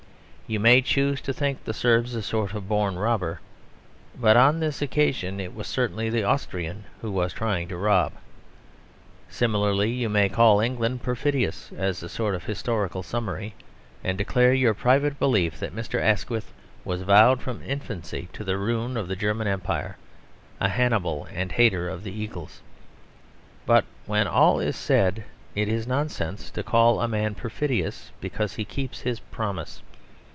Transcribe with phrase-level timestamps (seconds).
[0.51, 3.39] You may choose to think the Serb a sort of born robber:
[4.19, 8.11] but on this occasion it was certainly the Austrian who was trying to rob.
[9.29, 13.55] Similarly, you may call England perfidious as a sort of historical summary;
[14.03, 16.01] and declare your private belief that Mr.
[16.01, 16.51] Asquith
[16.83, 19.95] was vowed from infancy to the ruin of the German Empire,
[20.59, 22.61] a Hannibal and hater of the eagles.
[23.65, 25.23] But, when all is said,
[25.55, 29.81] it is nonsense to call a man perfidious because he keeps his promise.